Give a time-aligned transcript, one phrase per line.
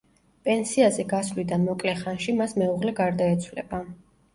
[0.47, 3.89] პენსიაზე გასვლიდან მოკლე ხანში მას მეუღლე გარდაეცვლება.